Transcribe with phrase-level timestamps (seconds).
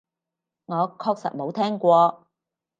[0.65, 2.25] 我確實冇聽過